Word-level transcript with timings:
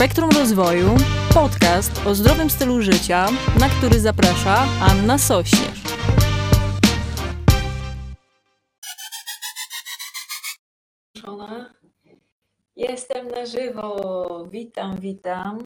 Spektrum 0.00 0.30
Rozwoju, 0.30 0.96
podcast 1.34 2.06
o 2.06 2.14
zdrowym 2.14 2.50
stylu 2.50 2.82
życia, 2.82 3.26
na 3.58 3.68
który 3.68 4.00
zaprasza 4.00 4.66
Anna 4.80 5.18
Sośnierz. 5.18 5.82
Jestem 12.76 13.28
na 13.28 13.46
żywo. 13.46 14.48
Witam, 14.50 14.96
witam. 14.96 15.58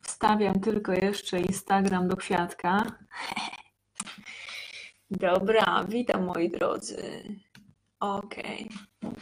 Wstawiam 0.00 0.60
tylko 0.60 0.92
jeszcze 0.92 1.40
Instagram 1.40 2.08
do 2.08 2.16
kwiatka. 2.16 2.84
Dobra, 5.10 5.84
witam 5.88 6.24
moi 6.24 6.50
drodzy. 6.50 7.22
Okej. 8.00 8.68
Wiem, 9.02 9.12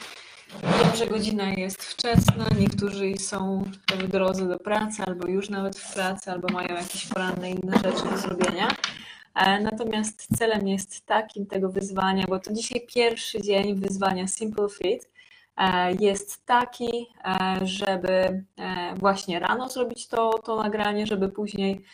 że 0.95 1.07
godzina 1.07 1.51
jest 1.51 1.85
wczesna, 1.85 2.47
niektórzy 2.59 3.19
są 3.19 3.65
w 3.99 4.09
drodze 4.09 4.49
do 4.49 4.59
pracy, 4.59 5.03
albo 5.07 5.29
już 5.29 5.51
nawet 5.51 5.79
w 5.79 5.95
pracy, 5.95 6.31
albo 6.31 6.49
mają 6.49 6.75
jakieś 6.75 7.07
poranne 7.07 7.51
inne 7.51 7.77
rzeczy 7.77 8.11
do 8.11 8.19
zrobienia. 8.19 8.69
E, 9.35 9.61
natomiast 9.61 10.39
celem 10.39 10.69
jest 10.69 11.07
takim 11.07 11.47
tego 11.47 11.69
wyzwania, 11.69 12.27
bo 12.29 12.39
to 12.39 12.53
dzisiaj 12.53 12.87
pierwszy 12.95 13.43
dzień 13.43 13.75
wyzwania 13.75 14.29
Simple 14.29 14.69
Fit, 14.69 15.11
e, 15.57 15.93
jest 15.93 16.47
taki, 16.47 17.07
e, 17.25 17.67
żeby 17.67 18.45
właśnie 18.97 19.39
rano 19.39 19.69
zrobić 19.69 20.09
to, 20.09 20.39
to 20.39 20.63
nagranie, 20.63 21.07
żeby 21.07 21.29
później 21.29 21.85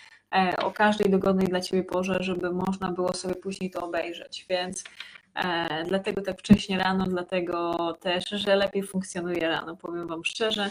o 0.62 0.70
każdej 0.70 1.11
dogodnej 1.11 1.47
dla 1.47 1.61
Ciebie 1.61 1.84
porze, 1.84 2.19
żeby 2.20 2.50
można 2.50 2.92
było 2.92 3.14
sobie 3.14 3.34
później 3.34 3.70
to 3.70 3.86
obejrzeć. 3.86 4.47
Więc 4.50 4.84
dlatego 5.86 6.22
tak 6.22 6.38
wcześnie 6.38 6.78
rano, 6.78 7.04
dlatego 7.06 7.77
też, 8.00 8.28
że 8.28 8.56
lepiej 8.56 8.82
funkcjonuje 8.82 9.48
rano, 9.48 9.77
powiem 9.77 10.06
Wam 10.06 10.24
szczerze. 10.24 10.70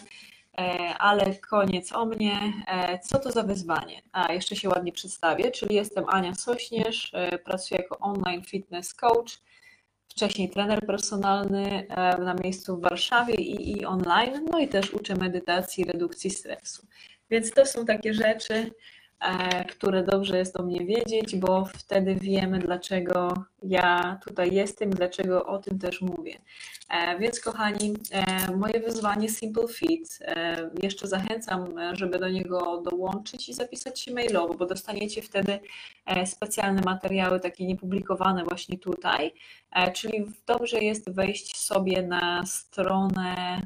E, 0.57 0.97
ale 0.97 1.35
koniec 1.35 1.91
o 1.93 2.05
mnie. 2.05 2.53
E, 2.67 2.99
co 2.99 3.19
to 3.19 3.31
za 3.31 3.43
wyzwanie? 3.43 4.01
A 4.11 4.33
jeszcze 4.33 4.55
się 4.55 4.69
ładnie 4.69 4.91
przedstawię, 4.91 5.51
czyli 5.51 5.75
jestem 5.75 6.05
Ania 6.09 6.35
Sośnierz, 6.35 7.11
pracuję 7.43 7.81
jako 7.81 7.97
online 7.99 8.43
fitness 8.43 8.93
coach, 8.93 9.39
wcześniej 10.07 10.49
trener 10.49 10.85
personalny 10.85 11.87
na 12.19 12.33
miejscu 12.43 12.77
w 12.77 12.81
Warszawie 12.81 13.33
i, 13.33 13.71
i 13.71 13.85
online, 13.85 14.45
no 14.51 14.59
i 14.59 14.67
też 14.67 14.93
uczę 14.93 15.15
medytacji, 15.15 15.83
redukcji 15.83 16.29
stresu. 16.29 16.87
Więc 17.29 17.51
to 17.51 17.65
są 17.65 17.85
takie 17.85 18.13
rzeczy, 18.13 18.71
E, 18.71 19.04
które 19.69 20.03
dobrze 20.03 20.37
jest 20.37 20.59
o 20.59 20.63
mnie 20.63 20.85
wiedzieć, 20.85 21.35
bo 21.35 21.65
wtedy 21.65 22.15
wiemy, 22.15 22.59
dlaczego 22.59 23.33
ja 23.63 24.19
tutaj 24.27 24.53
jestem, 24.53 24.89
dlaczego 24.89 25.45
o 25.45 25.57
tym 25.57 25.79
też 25.79 26.01
mówię. 26.01 26.37
E, 26.89 27.19
więc, 27.19 27.39
kochani, 27.39 27.93
e, 28.11 28.55
moje 28.55 28.79
wyzwanie 28.79 29.29
Simple 29.29 29.67
Fit. 29.67 30.19
Jeszcze 30.83 31.07
zachęcam, 31.07 31.73
żeby 31.93 32.19
do 32.19 32.29
niego 32.29 32.81
dołączyć 32.81 33.49
i 33.49 33.53
zapisać 33.53 33.99
się 33.99 34.13
mailowo, 34.13 34.53
bo 34.53 34.65
dostaniecie 34.65 35.21
wtedy 35.21 35.59
specjalne 36.25 36.81
materiały, 36.81 37.39
takie 37.39 37.65
niepublikowane 37.65 38.43
właśnie 38.43 38.77
tutaj. 38.77 39.33
Czyli 39.93 40.25
dobrze 40.45 40.77
jest 40.77 41.09
wejść 41.09 41.57
sobie 41.57 42.01
na 42.01 42.45
stronę. 42.45 43.61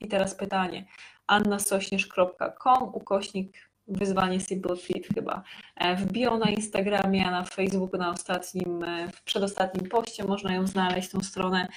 I 0.00 0.08
teraz 0.08 0.34
pytanie 0.34 0.86
annasośnierz.com 1.26 2.82
ukośnik 2.92 3.67
wyzwanie 3.88 4.40
Simple 4.40 4.76
Fit 4.76 5.08
chyba. 5.14 5.42
E, 5.76 5.96
w 5.96 6.12
bio 6.12 6.38
na 6.38 6.50
Instagramie, 6.50 7.26
a 7.26 7.30
na 7.30 7.44
Facebooku 7.44 7.98
na 7.98 8.10
ostatnim, 8.10 8.84
e, 8.84 9.08
w 9.12 9.22
przedostatnim 9.22 9.88
poście 9.88 10.24
można 10.24 10.54
ją 10.54 10.66
znaleźć, 10.66 11.10
tą 11.10 11.20
stronę. 11.20 11.68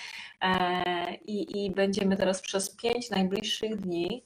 E, 0.41 1.15
I, 1.15 1.65
I 1.65 1.71
będziemy 1.71 2.17
teraz 2.17 2.41
przez 2.41 2.75
pięć 2.75 3.09
najbliższych 3.09 3.77
dni 3.77 4.23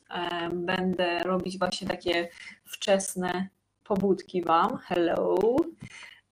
będę 0.53 1.19
robić 1.19 1.59
właśnie 1.59 1.87
takie 1.87 2.29
wczesne 2.65 3.49
pobudki 3.83 4.41
Wam. 4.41 4.77
Hello! 4.77 5.37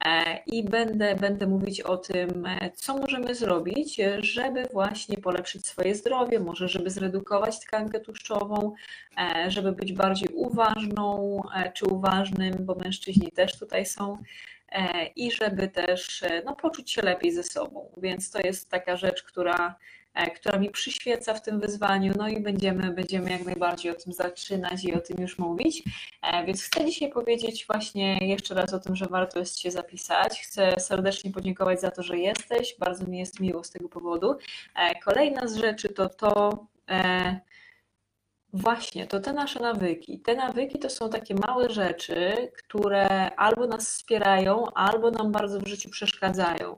E, 0.05 0.37
i 0.45 0.63
będę, 0.63 1.15
będę 1.15 1.47
mówić 1.47 1.81
o 1.81 1.97
tym, 1.97 2.45
e, 2.45 2.71
co 2.71 2.97
możemy 2.97 3.35
zrobić, 3.35 4.01
żeby 4.19 4.67
właśnie 4.73 5.17
polepszyć 5.17 5.67
swoje 5.67 5.95
zdrowie, 5.95 6.39
może 6.39 6.67
żeby 6.67 6.89
zredukować 6.89 7.59
tkankę 7.59 7.99
tłuszczową, 7.99 8.73
e, 9.17 9.51
żeby 9.51 9.71
być 9.71 9.93
bardziej 9.93 10.29
uważną 10.33 11.41
czy 11.73 11.85
uważnym, 11.85 12.53
bo 12.59 12.75
mężczyźni 12.75 13.31
też 13.31 13.59
tutaj 13.59 13.85
są 13.85 14.17
i 15.15 15.31
żeby 15.31 15.67
też 15.67 16.23
no, 16.45 16.55
poczuć 16.55 16.91
się 16.91 17.01
lepiej 17.01 17.31
ze 17.31 17.43
sobą. 17.43 17.91
Więc 17.97 18.31
to 18.31 18.39
jest 18.39 18.69
taka 18.69 18.97
rzecz, 18.97 19.23
która 19.23 19.75
która 20.35 20.59
mi 20.59 20.69
przyświeca 20.69 21.33
w 21.33 21.41
tym 21.41 21.59
wyzwaniu, 21.59 22.13
no 22.17 22.27
i 22.27 22.39
będziemy, 22.39 22.91
będziemy 22.91 23.31
jak 23.31 23.45
najbardziej 23.45 23.91
o 23.91 23.95
tym 23.95 24.13
zaczynać 24.13 24.83
i 24.83 24.93
o 24.93 24.99
tym 24.99 25.21
już 25.21 25.37
mówić. 25.37 25.83
E, 26.21 26.45
więc 26.45 26.63
chcę 26.63 26.85
dzisiaj 26.85 27.11
powiedzieć 27.11 27.65
właśnie 27.67 28.17
jeszcze 28.17 28.55
raz 28.55 28.73
o 28.73 28.79
tym, 28.79 28.95
że 28.95 29.05
warto 29.05 29.39
jest 29.39 29.59
się 29.59 29.71
zapisać. 29.71 30.41
Chcę 30.41 30.79
serdecznie 30.79 31.31
podziękować 31.31 31.81
za 31.81 31.91
to, 31.91 32.03
że 32.03 32.17
jesteś. 32.17 32.75
Bardzo 32.79 33.05
mi 33.05 33.19
jest 33.19 33.39
miło 33.39 33.63
z 33.63 33.69
tego 33.69 33.89
powodu. 33.89 34.35
E, 34.75 34.99
kolejna 34.99 35.47
z 35.47 35.55
rzeczy 35.55 35.89
to 35.89 36.09
to, 36.09 36.65
Właśnie, 38.53 39.07
to 39.07 39.19
te 39.19 39.33
nasze 39.33 39.59
nawyki. 39.59 40.19
Te 40.19 40.35
nawyki 40.35 40.79
to 40.79 40.89
są 40.89 41.09
takie 41.09 41.35
małe 41.35 41.69
rzeczy, 41.69 42.51
które 42.57 43.35
albo 43.35 43.67
nas 43.67 43.89
wspierają, 43.89 44.65
albo 44.73 45.11
nam 45.11 45.31
bardzo 45.31 45.59
w 45.59 45.67
życiu 45.67 45.89
przeszkadzają. 45.89 46.77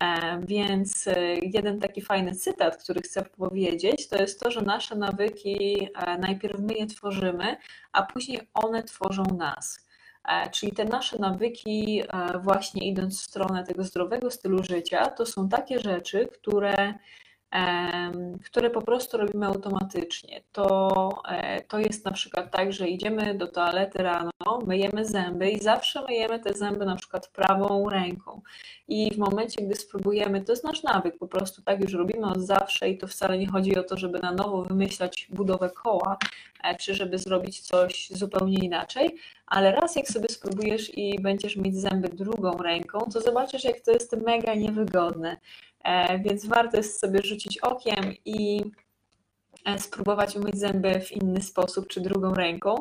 E, 0.00 0.40
więc 0.46 1.08
e, 1.08 1.34
jeden 1.34 1.80
taki 1.80 2.02
fajny 2.02 2.34
cytat, 2.34 2.76
który 2.76 3.00
chcę 3.02 3.22
powiedzieć, 3.22 4.08
to 4.08 4.16
jest 4.16 4.40
to, 4.40 4.50
że 4.50 4.62
nasze 4.62 4.96
nawyki 4.96 5.88
e, 5.94 6.18
najpierw 6.18 6.60
my 6.60 6.74
je 6.74 6.86
tworzymy, 6.86 7.56
a 7.92 8.02
później 8.02 8.40
one 8.54 8.82
tworzą 8.82 9.22
nas. 9.22 9.86
Czyli 10.52 10.72
te 10.72 10.84
nasze 10.84 11.18
nawyki, 11.18 12.02
właśnie 12.42 12.88
idąc 12.88 13.20
w 13.20 13.24
stronę 13.24 13.64
tego 13.64 13.84
zdrowego 13.84 14.30
stylu 14.30 14.62
życia, 14.62 15.06
to 15.06 15.26
są 15.26 15.48
takie 15.48 15.78
rzeczy, 15.78 16.28
które 16.32 16.94
które 18.44 18.70
po 18.70 18.82
prostu 18.82 19.16
robimy 19.16 19.46
automatycznie. 19.46 20.42
To, 20.52 21.08
e, 21.28 21.60
to 21.60 21.78
jest 21.78 22.04
na 22.04 22.12
przykład 22.12 22.50
tak, 22.50 22.72
że 22.72 22.88
idziemy 22.88 23.34
do 23.34 23.46
toalety 23.46 24.02
rano, 24.02 24.30
myjemy 24.66 25.04
zęby 25.04 25.50
i 25.50 25.60
zawsze 25.60 26.02
myjemy 26.08 26.40
te 26.40 26.54
zęby 26.54 26.86
na 26.86 26.96
przykład 26.96 27.28
prawą 27.28 27.88
ręką. 27.88 28.40
I 28.88 29.14
w 29.14 29.18
momencie, 29.18 29.62
gdy 29.62 29.74
spróbujemy, 29.74 30.44
to 30.44 30.52
jest 30.52 30.64
nasz 30.64 30.82
nawyk, 30.82 31.18
po 31.18 31.28
prostu 31.28 31.62
tak 31.62 31.80
już 31.80 31.92
robimy 31.92 32.26
od 32.26 32.40
zawsze 32.40 32.88
i 32.88 32.98
to 32.98 33.06
wcale 33.06 33.38
nie 33.38 33.46
chodzi 33.46 33.78
o 33.78 33.82
to, 33.82 33.96
żeby 33.96 34.18
na 34.18 34.32
nowo 34.32 34.62
wymyślać 34.62 35.28
budowę 35.30 35.70
koła, 35.70 36.18
e, 36.64 36.76
czy 36.76 36.94
żeby 36.94 37.18
zrobić 37.18 37.60
coś 37.60 38.08
zupełnie 38.10 38.58
inaczej, 38.58 39.16
ale 39.46 39.72
raz 39.72 39.96
jak 39.96 40.08
sobie 40.08 40.28
spróbujesz 40.28 40.98
i 40.98 41.20
będziesz 41.20 41.56
mieć 41.56 41.76
zęby 41.76 42.08
drugą 42.08 42.58
ręką, 42.58 42.98
to 43.12 43.20
zobaczysz, 43.20 43.64
jak 43.64 43.80
to 43.80 43.90
jest 43.90 44.16
mega 44.26 44.54
niewygodne. 44.54 45.36
E, 45.86 46.18
więc 46.18 46.46
warto 46.46 46.76
jest 46.76 47.00
sobie 47.00 47.20
rzucić 47.22 47.58
okiem 47.58 48.14
i 48.24 48.64
e, 49.64 49.78
spróbować 49.78 50.36
umyć 50.36 50.58
zęby 50.58 51.00
w 51.00 51.12
inny 51.12 51.42
sposób, 51.42 51.88
czy 51.88 52.00
drugą 52.00 52.34
ręką, 52.34 52.74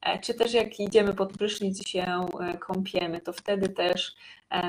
e, 0.00 0.18
czy 0.18 0.34
też 0.34 0.52
jak 0.52 0.80
idziemy 0.80 1.14
pod 1.14 1.32
prysznic 1.32 1.86
i 1.86 1.88
się 1.88 2.26
kąpiemy, 2.60 3.20
to 3.20 3.32
wtedy 3.32 3.68
też 3.68 4.14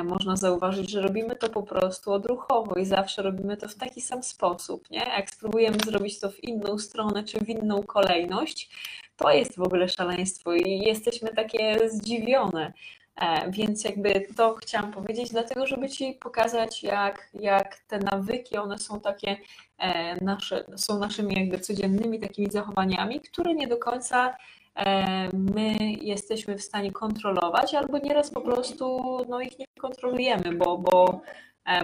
można 0.03 0.35
zauważyć, 0.35 0.91
że 0.91 1.01
robimy 1.01 1.35
to 1.35 1.49
po 1.49 1.63
prostu 1.63 2.13
odruchowo 2.13 2.75
i 2.75 2.85
zawsze 2.85 3.21
robimy 3.21 3.57
to 3.57 3.67
w 3.67 3.75
taki 3.75 4.01
sam 4.01 4.23
sposób. 4.23 4.89
Nie? 4.89 4.99
Jak 4.99 5.29
spróbujemy 5.29 5.77
zrobić 5.85 6.19
to 6.19 6.31
w 6.31 6.43
inną 6.43 6.77
stronę 6.77 7.23
czy 7.23 7.39
w 7.39 7.49
inną 7.49 7.83
kolejność, 7.83 8.69
to 9.17 9.31
jest 9.31 9.57
w 9.57 9.61
ogóle 9.61 9.89
szaleństwo 9.89 10.53
i 10.53 10.79
jesteśmy 10.79 11.29
takie 11.29 11.89
zdziwione. 11.89 12.73
E, 13.15 13.51
więc 13.51 13.83
jakby 13.83 14.27
to 14.35 14.55
chciałam 14.55 14.91
powiedzieć, 14.91 15.31
dlatego 15.31 15.67
żeby 15.67 15.89
Ci 15.89 16.13
pokazać, 16.13 16.83
jak, 16.83 17.29
jak 17.33 17.77
te 17.77 17.99
nawyki, 17.99 18.57
one 18.57 18.77
są 18.77 18.99
takie 18.99 19.37
e, 19.77 20.23
nasze, 20.25 20.65
są 20.75 20.99
naszymi 20.99 21.35
jakby 21.39 21.59
codziennymi 21.59 22.19
takimi 22.19 22.51
zachowaniami, 22.51 23.19
które 23.19 23.53
nie 23.53 23.67
do 23.67 23.77
końca 23.77 24.37
e, 24.75 25.29
my 25.33 25.75
jesteśmy 26.01 26.57
w 26.57 26.63
stanie 26.63 26.91
kontrolować, 26.91 27.73
albo 27.75 27.97
nieraz 27.97 28.31
po 28.31 28.41
prostu 28.41 29.17
no, 29.29 29.41
ich 29.41 29.59
nie 29.59 29.65
kontrolujemy, 29.79 30.55
bo, 30.55 30.77
bo, 30.77 31.21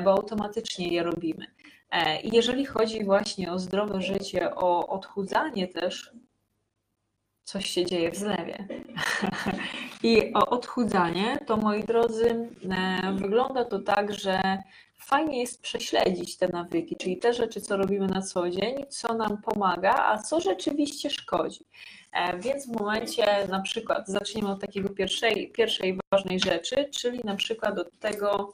bo 0.03 0.11
automatycznie 0.11 0.87
je 0.87 1.03
robimy. 1.03 1.45
I 2.23 2.35
jeżeli 2.35 2.65
chodzi 2.65 3.05
właśnie 3.05 3.51
o 3.51 3.59
zdrowe 3.59 4.01
życie, 4.01 4.55
o 4.55 4.87
odchudzanie 4.87 5.67
też, 5.67 6.11
coś 7.51 7.69
się 7.69 7.85
dzieje 7.85 8.11
w 8.11 8.15
zlewie. 8.15 8.67
I 10.03 10.33
o 10.33 10.49
odchudzanie, 10.49 11.39
to 11.47 11.57
moi 11.57 11.83
drodzy, 11.83 12.49
e, 12.71 13.13
wygląda 13.13 13.65
to 13.65 13.79
tak, 13.79 14.13
że 14.13 14.57
fajnie 14.99 15.39
jest 15.39 15.61
prześledzić 15.61 16.37
te 16.37 16.47
nawyki, 16.47 16.95
czyli 16.95 17.17
te 17.17 17.33
rzeczy, 17.33 17.61
co 17.61 17.77
robimy 17.77 18.07
na 18.07 18.21
co 18.21 18.49
dzień, 18.49 18.85
co 18.89 19.13
nam 19.13 19.41
pomaga, 19.41 19.93
a 19.95 20.17
co 20.17 20.41
rzeczywiście 20.41 21.09
szkodzi. 21.09 21.65
E, 22.13 22.39
więc 22.39 22.67
w 22.67 22.79
momencie, 22.79 23.47
na 23.49 23.61
przykład, 23.61 24.07
zaczniemy 24.07 24.51
od 24.51 24.61
takiego 24.61 24.89
pierwszej, 24.89 25.51
pierwszej 25.51 25.99
ważnej 26.11 26.39
rzeczy, 26.39 26.89
czyli 26.91 27.19
na 27.23 27.35
przykład 27.35 27.79
od 27.79 27.99
tego, 27.99 28.53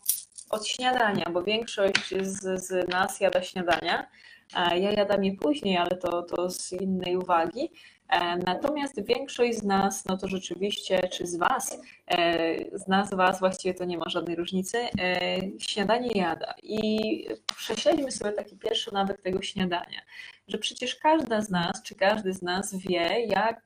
od 0.49 0.67
śniadania, 0.67 1.25
bo 1.33 1.44
większość 1.44 2.13
z, 2.21 2.65
z 2.65 2.89
nas 2.89 3.19
jada 3.19 3.41
śniadania. 3.41 4.07
E, 4.55 4.79
ja 4.79 4.91
jadam 4.91 5.23
je 5.23 5.35
później, 5.35 5.77
ale 5.77 5.97
to, 5.97 6.23
to 6.23 6.49
z 6.49 6.71
innej 6.71 7.17
uwagi. 7.17 7.69
E, 8.09 8.38
natomiast 8.38 9.01
większość 9.06 9.57
z 9.57 9.63
nas, 9.63 10.06
no 10.06 10.18
to 10.18 10.27
rzeczywiście, 10.27 11.07
czy 11.07 11.27
z 11.27 11.36
Was, 11.36 11.80
e, 12.07 12.77
z 12.80 12.88
nas, 12.88 13.13
Was 13.13 13.39
właściwie 13.39 13.74
to 13.74 13.86
nie 13.86 13.98
ma 13.98 14.09
żadnej 14.09 14.36
różnicy, 14.36 14.77
e, 14.77 15.39
śniadanie 15.59 16.09
jada. 16.15 16.54
I 16.63 17.27
prześledźmy 17.57 18.12
sobie 18.12 18.31
taki 18.31 18.57
pierwszy 18.57 18.94
nawyk 18.94 19.21
tego 19.21 19.42
śniadania, 19.42 20.01
że 20.47 20.57
przecież 20.57 20.95
każda 20.95 21.41
z 21.41 21.49
nas, 21.49 21.83
czy 21.83 21.95
każdy 21.95 22.33
z 22.33 22.41
nas 22.41 22.75
wie, 22.75 23.25
jak, 23.25 23.61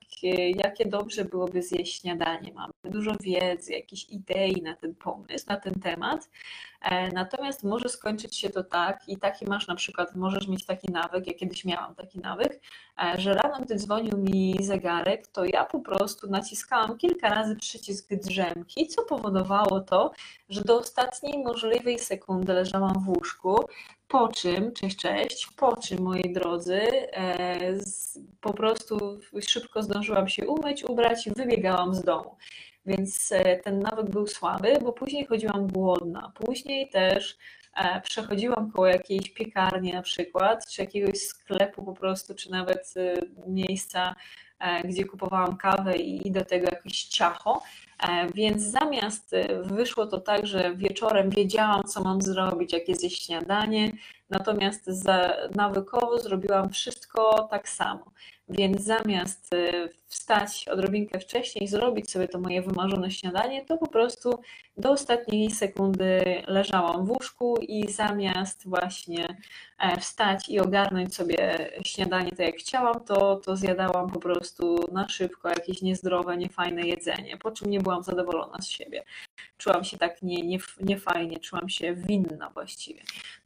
jakie 0.56 0.86
dobrze 0.86 1.26
byłoby 1.26 1.62
zjeść 1.62 2.02
śniadanie. 2.02 2.54
Mamy 2.54 2.74
dużo 2.84 3.12
wiedzy, 3.20 3.74
jakichś 3.74 4.06
idei 4.10 4.62
na 4.62 4.76
ten 4.76 4.96
pomysł, 4.96 5.46
na 5.48 5.58
ten 5.58 5.74
temat. 5.74 6.30
Natomiast 7.14 7.64
może 7.64 7.90
skończyć 7.90 8.38
się 8.38 8.50
to 8.50 8.64
tak, 8.64 9.10
i 9.10 9.18
taki 9.18 9.46
masz 9.46 9.68
na 9.68 9.76
przykład, 9.76 10.16
możesz 10.16 10.48
mieć 10.48 10.66
taki 10.66 10.92
nawyk, 10.92 11.28
ja 11.28 11.34
kiedyś 11.34 11.66
miałam 11.66 11.96
taki 11.96 12.20
nawyk, 12.20 12.62
że 13.18 13.34
rano, 13.34 13.60
gdy 13.66 13.76
dzwonił 13.76 14.18
mi 14.18 14.56
zegarek, 14.60 15.28
to 15.28 15.46
ja 15.46 15.66
po 15.66 15.80
prostu 15.80 16.30
naciskałam 16.30 16.98
kilka 16.98 17.30
razy 17.30 17.56
przycisk 17.56 18.16
drzemki, 18.16 18.88
co 18.88 19.04
powodowało 19.04 19.80
to, 19.80 20.12
że 20.50 20.62
do 20.62 20.80
ostatniej 20.80 21.44
możliwej 21.44 22.00
sekundy 22.00 22.54
leżałam 22.54 22.94
w 23.06 23.10
łóżku, 23.10 23.60
po 24.12 24.28
czym, 24.28 24.74
cześć, 24.74 24.98
cześć, 24.98 25.48
po 25.58 25.78
czym, 25.78 26.02
moi 26.02 26.34
drodzy, 26.34 26.82
e, 27.14 27.74
po 28.42 28.54
prostu 28.54 29.20
szybko 29.42 29.84
zdążyłam 29.84 30.28
się 30.28 30.48
umyć, 30.48 30.84
ubrać 30.84 31.30
wybiegałam 31.36 31.96
z 31.96 32.02
domu. 32.04 32.36
Więc 32.86 33.32
e, 33.32 33.58
ten 33.58 33.80
nawyk 33.80 34.10
był 34.10 34.28
słaby, 34.28 34.74
bo 34.82 34.94
później 34.94 35.26
chodziłam 35.26 35.68
głodna. 35.68 36.32
Później 36.36 36.90
też 36.90 37.38
przechodziłam 38.04 38.72
koło 38.72 38.88
jakiejś 38.88 39.30
piekarni 39.30 39.94
na 39.94 40.02
przykład, 40.02 40.68
czy 40.68 40.82
jakiegoś 40.82 41.18
sklepu 41.20 41.84
po 41.84 41.94
prostu, 41.94 42.36
czy 42.36 42.52
nawet 42.52 42.94
y, 42.98 43.30
miejsca, 43.48 44.16
e, 44.60 44.88
gdzie 44.88 45.06
kupowałam 45.06 45.58
kawę 45.58 45.96
i 45.98 46.32
do 46.32 46.46
tego 46.46 46.66
jakieś 46.66 47.04
ciacho, 47.04 47.62
e, 48.00 48.28
więc 48.34 48.64
zamiast 48.64 49.34
y, 49.34 49.48
wyszło 49.64 50.06
to 50.06 50.20
tak, 50.20 50.48
że 50.48 50.76
wieczorem 50.76 51.30
wiedziałam, 51.30 51.84
co 51.84 52.04
mam 52.04 52.22
zrobić, 52.22 52.74
jakie 52.74 52.96
zjeść 52.96 53.26
śniadanie, 53.26 53.92
natomiast 54.30 54.90
nawykowo 55.56 56.20
zrobiłam 56.20 56.70
wszystko 56.70 57.48
tak 57.52 57.70
samo. 57.70 58.12
Więc 58.52 58.82
zamiast 58.82 59.54
y, 59.54 59.90
wstać 60.08 60.66
odrobinkę 60.68 61.20
wcześniej, 61.20 61.68
zrobić 61.68 62.12
sobie 62.12 62.28
to 62.28 62.40
moje 62.40 62.62
wymarzone 62.62 63.12
śniadanie, 63.12 63.66
to 63.66 63.78
po 63.78 63.88
prostu 63.88 64.40
do 64.78 64.92
ostatniej 64.92 65.52
sekundy 65.52 66.44
leżałam 66.48 67.06
w 67.06 67.12
łóżku 67.12 67.58
i 67.62 67.92
zamiast 67.92 68.70
właśnie 68.70 69.38
e, 69.80 70.00
wstać 70.00 70.50
i 70.50 70.60
ogarnąć 70.60 71.16
sobie 71.16 71.70
śniadanie 71.86 72.30
tak 72.30 72.40
jak 72.40 72.56
chciałam, 72.56 73.06
to, 73.06 73.36
to 73.36 73.56
zjadałam 73.56 74.10
po 74.10 74.20
prostu 74.20 74.86
na 74.92 75.10
szybko 75.10 75.50
jakieś 75.50 75.82
niezdrowe, 75.82 76.38
niefajne 76.38 76.82
jedzenie, 76.82 77.38
po 77.38 77.52
czym 77.52 77.70
nie 77.70 77.80
byłam 77.80 78.04
zadowolona 78.04 78.62
z 78.62 78.68
siebie. 78.68 79.04
Czułam 79.58 79.84
się 79.84 79.98
tak 79.98 80.22
nie, 80.22 80.42
nie, 80.42 80.58
niefajnie, 80.82 81.40
czułam 81.40 81.70
się 81.70 81.94
winna 81.94 82.50
właściwie. 82.50 83.02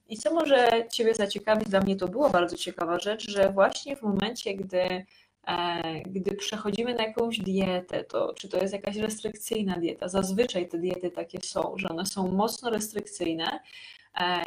I 0.09 0.17
co 0.17 0.33
może 0.33 0.69
Ciebie 0.91 1.13
zaciekawić, 1.13 1.69
dla 1.69 1.79
mnie 1.79 1.95
to 1.95 2.07
była 2.07 2.29
bardzo 2.29 2.57
ciekawa 2.57 2.99
rzecz, 2.99 3.31
że 3.31 3.51
właśnie 3.51 3.95
w 3.95 4.01
momencie, 4.01 4.53
gdy, 4.55 5.05
e, 5.47 6.01
gdy 6.01 6.35
przechodzimy 6.35 6.93
na 6.93 7.03
jakąś 7.03 7.39
dietę, 7.39 8.03
to 8.03 8.33
czy 8.33 8.49
to 8.49 8.57
jest 8.57 8.73
jakaś 8.73 8.95
restrykcyjna 8.95 9.77
dieta, 9.79 10.07
zazwyczaj 10.07 10.67
te 10.67 10.77
diety 10.77 11.11
takie 11.11 11.39
są, 11.41 11.73
że 11.77 11.89
one 11.89 12.05
są 12.05 12.31
mocno 12.31 12.69
restrykcyjne, 12.69 13.59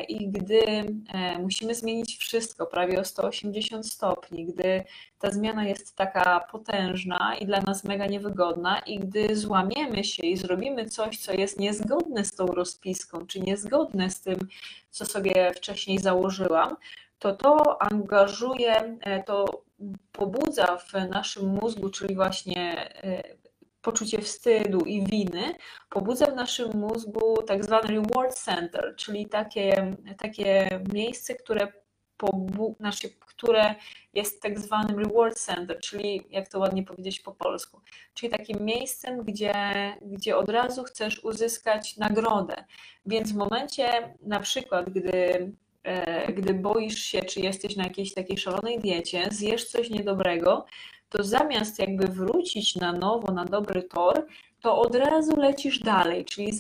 I 0.09 0.29
gdy 0.29 0.61
e, 0.65 1.39
musimy 1.39 1.75
zmienić 1.75 2.17
wszystko 2.17 2.67
prawie 2.67 3.01
o 3.01 3.05
180 3.05 3.87
stopni, 3.87 4.47
gdy 4.47 4.85
ta 5.19 5.31
zmiana 5.31 5.65
jest 5.65 5.97
taka 5.97 6.41
potężna 6.41 7.37
i 7.41 7.47
dla 7.47 7.61
nas 7.61 7.85
mega 7.85 8.07
niewygodna, 8.07 8.79
i 8.79 8.99
gdy 8.99 9.37
złamiemy 9.37 10.05
się 10.05 10.27
i 10.27 10.37
zrobimy 10.37 10.87
coś, 10.87 11.19
co 11.19 11.33
jest 11.33 11.61
niezgodne 11.61 12.25
z 12.25 12.35
tą 12.35 12.47
rozpiską, 12.47 13.27
czy 13.27 13.41
niezgodne 13.41 14.11
z 14.11 14.21
tym, 14.21 14.39
co 14.91 15.07
sobie 15.07 15.53
wcześniej 15.55 15.99
założyłam, 15.99 16.77
to 17.19 17.37
to 17.37 17.83
angażuje, 17.83 18.99
e, 19.01 19.23
to 19.23 19.63
pobudza 20.13 20.77
w 20.77 20.93
naszym 20.93 21.49
mózgu, 21.49 21.91
czyli 21.91 22.15
właśnie 22.15 22.91
poczucie 23.89 24.23
wstydu 24.23 24.81
i 24.81 25.07
winy, 25.07 25.55
pobudza 25.91 26.27
w 26.27 26.37
naszym 26.37 26.71
mózgu 26.75 27.43
tak 27.43 27.65
zwany 27.65 27.89
reward 27.89 28.35
center, 28.35 28.95
czyli 28.97 29.27
takie, 29.29 29.97
takie 30.19 30.81
miejsce, 30.93 31.35
które, 31.35 31.73
pobu- 32.19 32.77
znaczy, 32.81 33.09
które 33.21 33.75
jest 34.15 34.43
tak 34.43 34.59
zwanym 34.59 34.99
reward 34.99 35.39
center, 35.39 35.79
czyli 35.81 36.27
jak 36.31 36.49
to 36.49 36.59
ładnie 36.59 36.83
powiedzieć 36.83 37.21
po 37.21 37.33
polsku, 37.33 37.81
czyli 38.15 38.33
takim 38.33 38.65
miejscem, 38.65 39.25
gdzie, 39.25 39.55
gdzie 40.03 40.37
od 40.37 40.49
razu 40.49 40.85
chcesz 40.85 41.25
uzyskać 41.25 41.97
nagrodę. 41.97 42.65
Więc 43.07 43.33
w 43.33 43.37
momencie 43.37 44.15
na 44.23 44.41
przykład, 44.41 44.91
gdy 44.91 45.53
e, 45.83 46.33
gdy 46.33 46.55
boisz 46.55 46.99
się, 46.99 47.23
czy 47.23 47.41
jesteś 47.41 47.77
na 47.77 47.85
jakiejś 47.85 48.15
takiej 48.15 48.39
szalonej 48.39 48.79
diecie, 48.79 49.29
zjesz 49.31 49.65
coś 49.65 49.91
niedobrego, 49.91 50.67
to 51.09 51.23
zamiast 51.23 51.79
jakby 51.79 52.07
wrócić 52.07 52.77
na 52.77 52.93
nowo, 52.93 53.33
na 53.33 53.45
dobry 53.45 53.83
tor, 53.83 54.27
to 54.63 54.79
od 54.79 54.95
razu 54.95 55.37
lecisz 55.37 55.79
dalej, 55.79 56.25
czyli, 56.25 56.53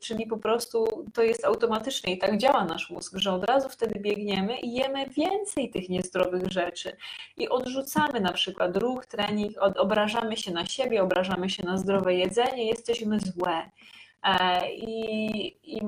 czyli 0.00 0.26
po 0.26 0.36
prostu 0.36 1.06
to 1.14 1.22
jest 1.22 1.44
automatyczne 1.44 2.12
i 2.12 2.18
tak 2.18 2.38
działa 2.38 2.64
nasz 2.64 2.90
mózg, 2.90 3.18
że 3.18 3.32
od 3.32 3.44
razu 3.44 3.68
wtedy 3.68 4.00
biegniemy 4.00 4.60
i 4.60 4.72
jemy 4.72 5.06
więcej 5.06 5.70
tych 5.70 5.88
niezdrowych 5.88 6.50
rzeczy 6.50 6.96
i 7.36 7.48
odrzucamy 7.48 8.20
na 8.20 8.32
przykład 8.32 8.76
ruch, 8.76 9.06
trening, 9.06 9.52
obrażamy 9.58 10.36
się 10.36 10.52
na 10.52 10.66
siebie, 10.66 11.02
obrażamy 11.02 11.50
się 11.50 11.66
na 11.66 11.78
zdrowe 11.78 12.14
jedzenie, 12.14 12.66
jesteśmy 12.66 13.20
złe. 13.20 13.70
E, 14.22 14.72
I, 14.72 15.76
i 15.76 15.80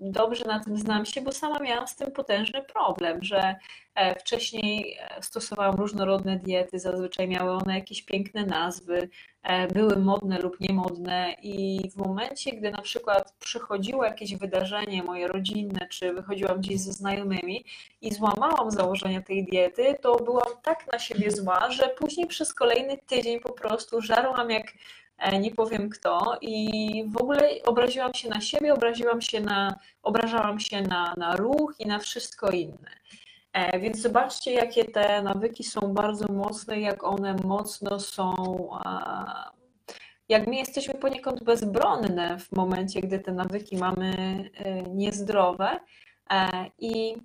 dobrze 0.00 0.44
na 0.44 0.60
tym 0.60 0.76
znam 0.76 1.06
się, 1.06 1.20
bo 1.20 1.32
sama 1.32 1.58
miałam 1.58 1.88
z 1.88 1.96
tym 1.96 2.12
potężny 2.12 2.62
problem, 2.62 3.18
że 3.22 3.54
e, 3.94 4.20
wcześniej 4.20 4.98
e, 5.00 5.22
stosowałam 5.22 5.74
różnorodne 5.74 6.36
diety, 6.36 6.78
zazwyczaj 6.78 7.28
miały 7.28 7.50
one 7.50 7.74
jakieś 7.74 8.02
piękne 8.02 8.46
nazwy, 8.46 9.08
e, 9.42 9.66
były 9.66 9.96
modne 9.96 10.38
lub 10.38 10.60
niemodne 10.60 11.34
i 11.42 11.80
w 11.90 11.96
momencie, 11.96 12.52
gdy 12.52 12.70
na 12.70 12.82
przykład 12.82 13.34
przychodziło 13.38 14.04
jakieś 14.04 14.36
wydarzenie 14.36 15.02
moje 15.02 15.28
rodzinne, 15.28 15.88
czy 15.88 16.12
wychodziłam 16.12 16.60
gdzieś 16.60 16.80
ze 16.80 16.92
znajomymi 16.92 17.64
i 18.00 18.14
złamałam 18.14 18.70
założenia 18.70 19.22
tej 19.22 19.44
diety, 19.44 19.94
to 20.02 20.16
byłam 20.16 20.48
tak 20.62 20.92
na 20.92 20.98
siebie 20.98 21.30
zła, 21.30 21.70
że 21.70 21.88
później 21.88 22.26
przez 22.26 22.54
kolejny 22.54 22.98
tydzień 23.06 23.40
po 23.40 23.52
prostu 23.52 24.00
żarłam 24.00 24.50
jak 24.50 24.66
nie 25.40 25.50
powiem 25.50 25.90
kto 25.90 26.38
i 26.40 27.04
w 27.08 27.22
ogóle 27.22 27.48
obraziłam 27.64 28.14
się 28.14 28.28
na 28.28 28.40
siebie, 28.40 28.74
obraziłam 28.74 29.20
się 29.20 29.40
na, 29.40 29.78
obrażałam 30.02 30.60
się 30.60 30.82
na, 30.82 31.14
na 31.16 31.36
ruch 31.36 31.74
i 31.78 31.86
na 31.86 31.98
wszystko 31.98 32.50
inne. 32.50 32.90
E, 33.52 33.78
więc 33.80 33.98
zobaczcie, 33.98 34.52
jakie 34.52 34.84
te 34.84 35.22
nawyki 35.22 35.64
są 35.64 35.80
bardzo 35.80 36.32
mocne, 36.32 36.80
jak 36.80 37.04
one 37.04 37.36
mocno 37.44 38.00
są, 38.00 38.34
jak 40.28 40.46
my 40.46 40.56
jesteśmy 40.56 40.94
poniekąd 40.94 41.44
bezbronne 41.44 42.38
w 42.38 42.52
momencie, 42.52 43.00
gdy 43.00 43.18
te 43.18 43.32
nawyki 43.32 43.76
mamy 43.76 44.14
e, 44.54 44.82
niezdrowe. 44.82 45.80
I 46.78 47.16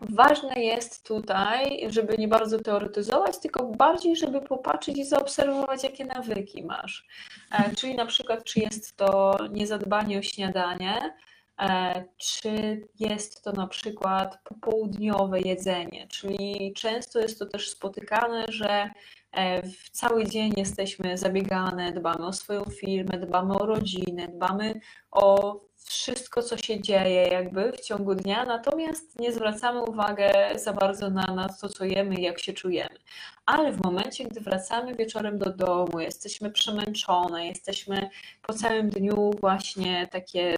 Ważne 0.00 0.62
jest 0.62 1.06
tutaj, 1.06 1.86
żeby 1.88 2.18
nie 2.18 2.28
bardzo 2.28 2.58
teoretyzować, 2.58 3.38
tylko 3.38 3.64
bardziej, 3.64 4.16
żeby 4.16 4.40
popatrzeć 4.40 4.98
i 4.98 5.04
zaobserwować, 5.04 5.84
jakie 5.84 6.04
nawyki 6.04 6.64
masz. 6.64 7.06
E, 7.52 7.74
czyli 7.74 7.94
na 7.94 8.06
przykład, 8.06 8.44
czy 8.44 8.60
jest 8.60 8.96
to 8.96 9.36
niezadbanie 9.50 10.18
o 10.18 10.22
śniadanie, 10.22 11.14
e, 11.60 12.04
czy 12.16 12.80
jest 13.00 13.44
to 13.44 13.52
na 13.52 13.66
przykład 13.66 14.38
popołudniowe 14.44 15.40
jedzenie, 15.40 16.06
czyli 16.08 16.72
często 16.76 17.18
jest 17.18 17.38
to 17.38 17.46
też 17.46 17.70
spotykane, 17.70 18.44
że 18.48 18.90
e, 19.32 19.62
w 19.62 19.90
cały 19.90 20.26
dzień 20.26 20.52
jesteśmy 20.56 21.18
zabiegane, 21.18 21.92
dbamy 21.92 22.26
o 22.26 22.32
swoją 22.32 22.64
firmę, 22.64 23.18
dbamy 23.18 23.54
o 23.54 23.66
rodzinę, 23.66 24.28
dbamy 24.28 24.80
o 25.10 25.60
wszystko, 25.84 26.42
co 26.42 26.56
się 26.56 26.80
dzieje 26.80 27.28
jakby 27.28 27.72
w 27.72 27.80
ciągu 27.80 28.14
dnia, 28.14 28.44
natomiast 28.44 29.18
nie 29.18 29.32
zwracamy 29.32 29.82
uwagi 29.82 30.22
za 30.54 30.72
bardzo 30.72 31.10
na, 31.10 31.26
na 31.34 31.48
to, 31.48 31.68
co 31.68 31.84
jemy 31.84 32.14
jak 32.14 32.40
się 32.40 32.52
czujemy. 32.52 32.98
Ale 33.46 33.72
w 33.72 33.84
momencie, 33.84 34.24
gdy 34.24 34.40
wracamy 34.40 34.94
wieczorem 34.94 35.38
do 35.38 35.50
domu, 35.50 36.00
jesteśmy 36.00 36.50
przemęczone, 36.50 37.46
jesteśmy 37.46 38.10
po 38.42 38.52
całym 38.52 38.90
dniu 38.90 39.30
właśnie 39.40 40.08
takie 40.10 40.56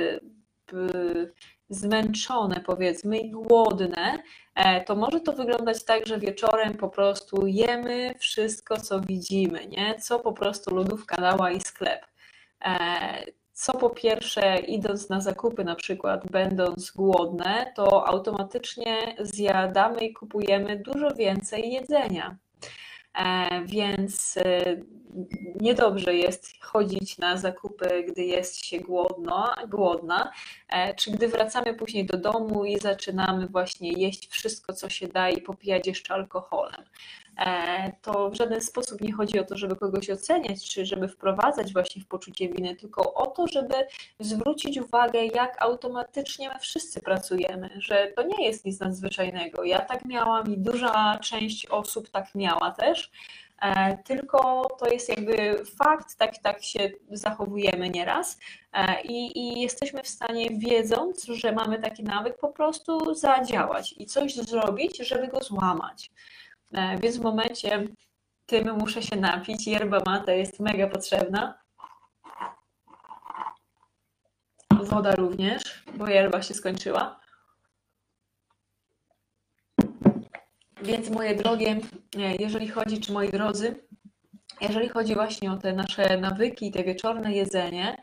zmęczone, 1.69 2.61
powiedzmy, 2.67 3.19
i 3.19 3.31
głodne, 3.31 4.19
e, 4.55 4.85
to 4.85 4.97
może 4.97 5.21
to 5.21 5.33
wyglądać 5.33 5.85
tak, 5.85 6.07
że 6.07 6.19
wieczorem 6.19 6.75
po 6.75 6.89
prostu 6.89 7.47
jemy 7.47 8.15
wszystko, 8.19 8.77
co 8.81 9.01
widzimy, 9.01 9.67
nie? 9.67 9.95
Co 9.95 10.19
po 10.19 10.33
prostu 10.33 10.75
lodówka 10.75 11.17
dała 11.17 11.51
i 11.51 11.61
sklep. 11.61 12.07
E, 13.57 13.59
co 13.59 13.73
po 13.73 13.91
pierwsze, 13.91 14.59
idąc 14.59 15.09
na 15.09 15.21
zakupy, 15.21 15.65
na 15.65 15.75
przykład 15.75 16.31
będąc 16.31 16.91
głodne, 16.91 17.73
to 17.77 18.07
automatycznie 18.07 19.17
zjadamy 19.21 19.99
i 20.01 20.13
kupujemy 20.13 20.77
dużo 20.77 21.15
więcej 21.15 21.73
jedzenia. 21.73 22.37
Więc 23.65 24.39
niedobrze 25.61 26.15
jest 26.15 26.65
chodzić 26.65 27.19
na 27.19 27.37
zakupy, 27.37 28.05
gdy 28.09 28.25
jest 28.25 28.65
się 28.65 28.81
głodno, 28.81 29.55
głodna, 29.69 30.33
czy 30.97 31.11
gdy 31.11 31.29
wracamy 31.29 31.75
później 31.75 32.07
do 32.07 32.19
domu 32.19 32.65
i 32.65 32.79
zaczynamy 32.79 33.47
właśnie 33.47 33.93
jeść 33.93 34.29
wszystko, 34.29 34.73
co 34.73 34.89
się 34.89 35.09
da 35.09 35.31
i 35.31 35.41
popijać 35.43 35.87
jeszcze 35.87 36.15
alkoholem. 36.15 36.85
E, 37.39 37.93
to 38.03 38.31
w 38.31 38.35
żaden 38.35 38.61
sposób 38.61 39.01
nie 39.01 39.13
chodzi 39.13 39.39
o 39.39 39.45
to, 39.45 39.57
żeby 39.57 39.77
kogoś 39.77 40.11
oceniać, 40.11 40.69
czy 40.71 40.87
żeby 40.87 41.09
wprowadzać 41.09 41.73
właśnie 41.73 42.03
w 42.03 42.07
poczucie 42.07 42.49
winy, 42.49 42.77
tylko 42.77 43.15
o 43.15 43.27
to, 43.27 43.47
żeby 43.47 43.75
zwrócić 44.21 44.79
uwagę, 44.79 45.27
jak 45.27 45.63
automatycznie 45.63 46.49
my 46.49 46.59
wszyscy 46.61 47.01
pracujemy, 47.01 47.71
że 47.79 48.13
to 48.17 48.23
nie 48.23 48.47
jest 48.47 48.65
nic 48.65 48.81
nadzwyczajnego. 48.81 49.65
Ja 49.65 49.81
tak 49.81 50.05
miałam 50.05 50.55
i 50.55 50.59
duża 50.59 51.19
część 51.19 51.67
osób 51.67 52.09
tak 52.11 52.35
miała 52.35 52.71
też. 52.71 53.11
E, 53.63 53.99
tylko 54.03 54.69
to 54.79 54.89
jest 54.89 55.09
jakby 55.09 55.65
fakt, 55.65 56.17
tak, 56.17 56.39
tak 56.39 56.63
się 56.63 56.91
zachowujemy 57.11 57.91
nieraz 57.91 58.39
e, 58.73 59.03
i, 59.03 59.39
i 59.39 59.61
jesteśmy 59.61 60.03
w 60.03 60.09
stanie, 60.09 60.51
wiedząc, 60.51 61.25
że 61.25 61.53
mamy 61.53 61.79
taki 61.79 62.05
nawyk, 62.05 62.39
po 62.39 62.49
prostu 62.49 63.15
zadziałać 63.15 63.95
i 63.99 64.07
coś 64.07 64.35
zrobić, 64.35 64.99
żeby 64.99 65.29
go 65.29 65.41
złamać. 65.41 66.11
E, 66.73 66.99
więc 66.99 67.17
w 67.17 67.23
momencie 67.23 67.89
tym 68.47 68.77
muszę 68.79 69.03
się 69.03 69.17
napić. 69.17 69.67
Yerba 69.67 70.03
mate 70.07 70.39
jest 70.39 70.61
mega 70.61 70.87
potrzebna. 70.87 71.59
Woda 74.71 75.15
również, 75.15 75.85
bo 75.95 76.09
yerba 76.09 76.43
się 76.43 76.55
skończyła. 76.55 77.21
Więc 80.83 81.11
moje 81.11 81.35
drogie, 81.35 81.81
e, 82.17 82.37
jeżeli 82.37 82.69
chodzi, 82.69 83.01
czy 83.01 83.13
moi 83.13 83.31
drodzy, 83.31 83.87
jeżeli 84.61 84.89
chodzi 84.89 85.15
właśnie 85.15 85.53
o 85.53 85.57
te 85.57 85.73
nasze 85.73 86.17
nawyki, 86.21 86.71
te 86.71 86.85
wieczorne 86.85 87.33
jedzenie, 87.33 88.03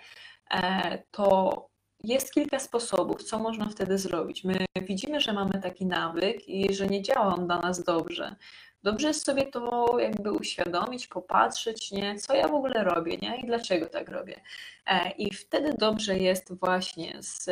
e, 0.52 1.04
to 1.12 1.73
jest 2.04 2.34
kilka 2.34 2.60
sposobów, 2.60 3.24
co 3.24 3.40
można 3.40 3.70
wtedy 3.70 3.98
zrobić. 3.98 4.44
My 4.44 4.66
widzimy, 4.82 5.22
że 5.22 5.34
mamy 5.34 5.62
taki 5.62 5.86
nawyk 5.86 6.50
i 6.50 6.74
że 6.74 6.88
nie 6.88 7.02
działa 7.02 7.36
on 7.36 7.46
dla 7.46 7.60
nas 7.60 7.84
dobrze. 7.84 8.36
Dobrze 8.84 9.08
jest 9.08 9.26
sobie 9.26 9.46
to 9.46 9.96
jakby 10.00 10.32
uświadomić, 10.32 11.08
popatrzeć, 11.08 11.92
nie, 11.92 12.16
co 12.16 12.34
ja 12.34 12.48
w 12.48 12.54
ogóle 12.54 12.84
robię, 12.84 13.18
nie, 13.18 13.38
i 13.38 13.46
dlaczego 13.46 13.86
tak 13.86 14.10
robię. 14.10 14.42
E, 14.88 15.12
I 15.12 15.34
wtedy 15.34 15.74
dobrze 15.74 16.18
jest 16.18 16.54
właśnie 16.54 17.18
z, 17.20 17.50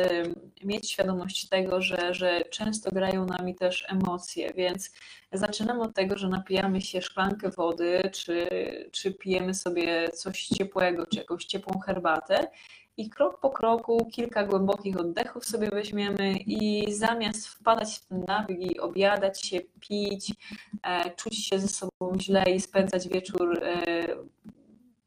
mieć 0.64 0.90
świadomość 0.90 1.48
tego, 1.48 1.82
że, 1.82 2.14
że 2.14 2.40
często 2.40 2.90
grają 2.90 3.26
nami 3.26 3.54
też 3.54 3.86
emocje, 3.88 4.52
więc 4.54 4.90
zaczynamy 5.32 5.82
od 5.82 5.94
tego, 5.94 6.18
że 6.18 6.28
napijamy 6.28 6.80
się 6.80 7.02
szklankę 7.02 7.50
wody, 7.50 8.10
czy, 8.12 8.48
czy 8.92 9.12
pijemy 9.12 9.54
sobie 9.54 10.10
coś 10.10 10.46
ciepłego, 10.46 11.06
czy 11.06 11.18
jakąś 11.18 11.44
ciepłą 11.44 11.80
herbatę 11.80 12.50
i 12.96 13.10
krok 13.10 13.40
po 13.40 13.50
kroku 13.50 14.08
kilka 14.12 14.44
głębokich 14.46 15.00
oddechów 15.00 15.44
sobie 15.44 15.70
weźmiemy 15.70 16.32
i 16.46 16.92
zamiast 16.92 17.48
wpadać 17.48 17.98
w 17.98 18.06
ten 18.06 18.24
nawyk 18.28 18.60
i 18.60 18.80
obiadać 18.80 19.46
się, 19.46 19.60
pić, 19.80 20.34
e, 20.82 21.10
czuć 21.10 21.46
się 21.46 21.58
ze 21.58 21.68
sobą 21.68 22.18
źle 22.18 22.44
i 22.44 22.60
spędzać 22.60 23.08
wieczór 23.08 23.64
e, 23.64 24.06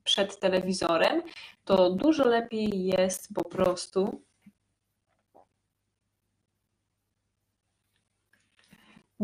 przed 0.03 0.39
telewizorem, 0.39 1.21
to 1.65 1.89
dużo 1.89 2.27
lepiej 2.27 2.85
jest 2.85 3.33
po 3.33 3.49
prostu 3.49 4.21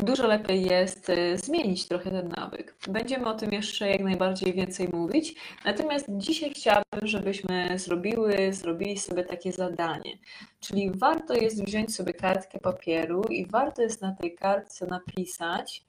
Dużo 0.02 0.26
lepiej 0.26 0.64
jest 0.64 1.08
y, 1.08 1.38
zmienić 1.38 1.88
trochę 1.88 2.10
ten 2.10 2.28
nawyk. 2.28 2.74
Będziemy 2.88 3.26
o 3.26 3.34
tym 3.34 3.52
jeszcze 3.52 3.88
jak 3.88 4.00
najbardziej 4.00 4.52
więcej 4.52 4.88
mówić. 4.92 5.34
Natomiast 5.64 6.06
dzisiaj 6.08 6.50
chciałabym, 6.50 7.06
żebyśmy 7.06 7.78
zrobiły, 7.78 8.52
zrobili 8.52 8.98
sobie 8.98 9.24
takie 9.24 9.52
zadanie. 9.52 10.18
Czyli 10.60 10.90
warto 10.90 11.34
jest 11.34 11.64
wziąć 11.64 11.94
sobie 11.94 12.14
kartkę 12.14 12.58
papieru 12.60 13.22
i 13.22 13.46
warto 13.46 13.82
jest 13.82 14.02
na 14.02 14.12
tej 14.12 14.34
kartce 14.34 14.86
napisać, 14.86 15.84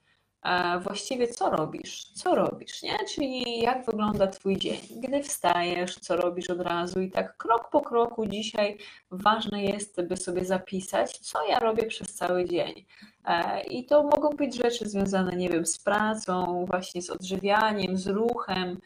właściwie 0.81 1.27
co 1.27 1.49
robisz, 1.49 2.03
co 2.03 2.35
robisz, 2.35 2.83
nie? 2.83 2.97
Czyli 3.15 3.59
jak 3.59 3.85
wygląda 3.85 4.27
Twój 4.27 4.57
dzień, 4.57 4.79
gdy 4.95 5.23
wstajesz, 5.23 5.95
co 5.95 6.15
robisz 6.15 6.49
od 6.49 6.61
razu 6.61 7.01
i 7.01 7.11
tak 7.11 7.37
krok 7.37 7.69
po 7.69 7.81
kroku 7.81 8.25
dzisiaj 8.25 8.77
ważne 9.11 9.63
jest, 9.63 10.01
by 10.01 10.17
sobie 10.17 10.45
zapisać, 10.45 11.17
co 11.17 11.45
ja 11.47 11.59
robię 11.59 11.87
przez 11.87 12.13
cały 12.13 12.45
dzień. 12.45 12.85
E, 13.25 13.63
I 13.63 13.85
to 13.85 14.03
mogą 14.03 14.29
być 14.29 14.55
rzeczy 14.55 14.89
związane, 14.89 15.35
nie 15.35 15.49
wiem, 15.49 15.65
z 15.65 15.79
pracą, 15.79 16.65
właśnie 16.65 17.01
z 17.01 17.09
odżywianiem, 17.09 17.97
z 17.97 18.07
ruchem, 18.07 18.77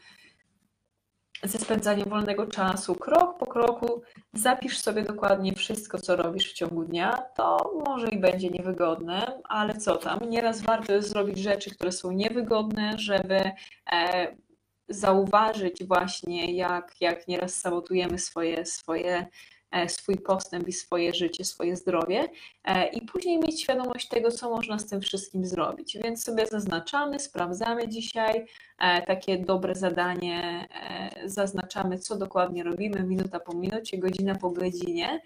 ze 1.42 1.58
spędzaniem 1.58 2.08
wolnego 2.08 2.46
czasu, 2.46 2.94
krok 2.94 3.38
po 3.38 3.46
kroku 3.46 4.02
zapisz 4.32 4.78
sobie 4.78 5.02
dokładnie 5.02 5.52
wszystko, 5.54 5.98
co 5.98 6.16
robisz 6.16 6.50
w 6.50 6.54
ciągu 6.54 6.84
dnia. 6.84 7.22
To 7.36 7.72
może 7.86 8.08
i 8.08 8.18
będzie 8.18 8.50
niewygodne, 8.50 9.40
ale 9.44 9.74
co 9.76 9.96
tam? 9.96 10.30
Nieraz 10.30 10.62
warto 10.62 10.92
jest 10.92 11.08
zrobić 11.08 11.38
rzeczy, 11.38 11.70
które 11.70 11.92
są 11.92 12.12
niewygodne, 12.12 12.98
żeby 12.98 13.50
e, 13.92 14.36
zauważyć 14.88 15.84
właśnie, 15.84 16.52
jak, 16.52 17.00
jak 17.00 17.28
nieraz 17.28 17.54
sabotujemy 17.54 18.18
swoje, 18.18 18.66
swoje 18.66 19.26
swój 19.88 20.16
postęp 20.16 20.68
i 20.68 20.72
swoje 20.72 21.14
życie, 21.14 21.44
swoje 21.44 21.76
zdrowie 21.76 22.28
e, 22.64 22.88
i 22.88 23.02
później 23.02 23.38
mieć 23.38 23.62
świadomość 23.62 24.08
tego, 24.08 24.30
co 24.30 24.50
można 24.50 24.78
z 24.78 24.86
tym 24.86 25.00
wszystkim 25.00 25.44
zrobić. 25.46 25.98
Więc 26.04 26.24
sobie 26.24 26.46
zaznaczamy, 26.46 27.20
sprawdzamy 27.20 27.88
dzisiaj 27.88 28.46
e, 28.78 29.02
takie 29.02 29.38
dobre 29.38 29.74
zadanie, 29.74 30.68
zaznaczamy, 31.24 31.98
co 31.98 32.16
dokładnie 32.16 32.62
robimy, 32.62 33.02
minuta 33.02 33.40
po 33.40 33.56
minucie, 33.56 33.98
godzina 33.98 34.34
po 34.34 34.50
godzinie, 34.50 35.20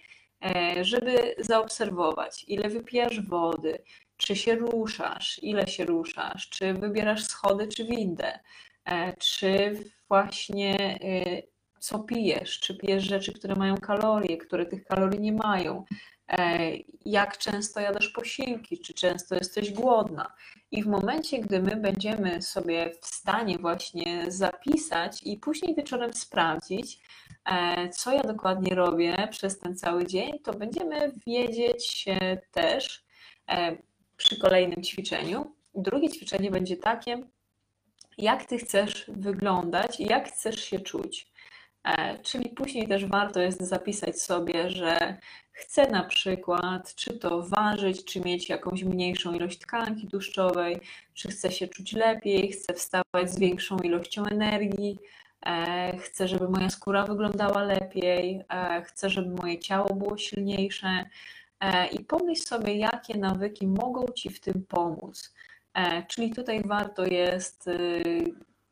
żeby 0.82 1.34
zaobserwować, 1.38 2.44
ile 2.48 2.68
wypijasz 2.68 3.20
wody, 3.20 3.78
czy 4.16 4.36
się 4.36 4.54
ruszasz, 4.54 5.40
ile 5.42 5.66
się 5.66 5.84
ruszasz, 5.84 6.48
czy 6.48 6.74
wybierasz 6.74 7.24
schody, 7.24 7.68
czy 7.68 7.84
windę, 7.84 8.38
czy 9.18 9.78
właśnie 10.08 10.98
co 11.82 11.98
pijesz, 11.98 12.60
czy 12.60 12.74
pijesz 12.74 13.04
rzeczy, 13.04 13.32
które 13.32 13.54
mają 13.54 13.76
kalorie, 13.76 14.36
które 14.36 14.66
tych 14.66 14.84
kalorii 14.84 15.20
nie 15.20 15.32
mają, 15.32 15.84
e, 16.28 16.58
jak 17.04 17.38
często 17.38 17.80
jadasz 17.80 18.08
posiłki, 18.08 18.78
czy 18.78 18.94
często 18.94 19.34
jesteś 19.34 19.70
głodna. 19.70 20.32
I 20.70 20.82
w 20.82 20.86
momencie, 20.86 21.38
gdy 21.38 21.62
my 21.62 21.76
będziemy 21.76 22.42
sobie 22.42 22.92
w 23.00 23.06
stanie 23.06 23.58
właśnie 23.58 24.24
zapisać 24.28 25.22
i 25.22 25.36
później 25.36 25.74
wieczorem 25.74 26.14
sprawdzić, 26.14 26.98
e, 27.44 27.88
co 27.88 28.12
ja 28.12 28.22
dokładnie 28.22 28.74
robię 28.74 29.28
przez 29.30 29.58
ten 29.58 29.76
cały 29.76 30.06
dzień, 30.06 30.38
to 30.38 30.52
będziemy 30.52 31.12
wiedzieć 31.26 32.04
też 32.50 33.04
e, 33.48 33.76
przy 34.16 34.38
kolejnym 34.38 34.82
ćwiczeniu. 34.82 35.54
Drugie 35.74 36.08
ćwiczenie 36.08 36.50
będzie 36.50 36.76
takie, 36.76 37.22
jak 38.18 38.44
ty 38.44 38.58
chcesz 38.58 39.04
wyglądać 39.08 40.00
jak 40.00 40.28
chcesz 40.28 40.64
się 40.64 40.80
czuć. 40.80 41.31
E, 41.84 42.18
czyli 42.18 42.48
później 42.50 42.88
też 42.88 43.06
warto 43.06 43.40
jest 43.40 43.60
zapisać 43.60 44.20
sobie, 44.20 44.70
że 44.70 45.16
chcę 45.52 45.90
na 45.90 46.04
przykład 46.04 46.94
czy 46.94 47.18
to 47.18 47.42
ważyć, 47.42 48.04
czy 48.04 48.20
mieć 48.20 48.48
jakąś 48.48 48.84
mniejszą 48.84 49.32
ilość 49.34 49.58
tkanki 49.58 50.08
tłuszczowej, 50.08 50.80
czy 51.14 51.28
chcę 51.28 51.52
się 51.52 51.68
czuć 51.68 51.92
lepiej, 51.92 52.52
chcę 52.52 52.74
wstawać 52.74 53.30
z 53.30 53.38
większą 53.38 53.76
ilością 53.78 54.24
energii, 54.26 54.98
e, 55.46 55.96
chcę, 55.98 56.28
żeby 56.28 56.48
moja 56.48 56.70
skóra 56.70 57.04
wyglądała 57.04 57.62
lepiej, 57.62 58.44
e, 58.48 58.82
chcę, 58.82 59.10
żeby 59.10 59.34
moje 59.34 59.58
ciało 59.58 59.94
było 59.94 60.16
silniejsze. 60.16 61.04
I 61.92 62.04
pomyśl 62.04 62.42
sobie, 62.42 62.74
jakie 62.76 63.18
nawyki 63.18 63.66
mogą 63.66 64.06
Ci 64.08 64.30
w 64.30 64.40
tym 64.40 64.66
pomóc. 64.68 65.34
Czyli 66.08 66.34
tutaj 66.34 66.62
warto 66.62 67.06
jest 67.06 67.68
y, 67.68 68.24